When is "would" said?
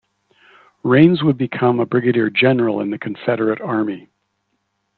1.21-1.37